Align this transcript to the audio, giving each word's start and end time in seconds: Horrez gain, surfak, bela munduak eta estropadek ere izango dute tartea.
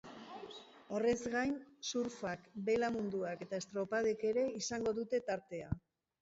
Horrez 0.95 1.17
gain, 1.35 1.51
surfak, 1.91 2.47
bela 2.71 2.89
munduak 2.97 3.45
eta 3.47 3.61
estropadek 3.65 4.27
ere 4.31 4.47
izango 4.63 4.95
dute 5.03 5.23
tartea. 5.31 5.71